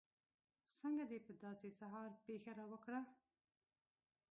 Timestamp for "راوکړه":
2.59-3.01